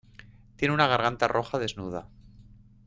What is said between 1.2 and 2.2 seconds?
roja desnuda.